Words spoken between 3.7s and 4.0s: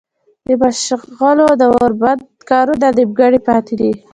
دي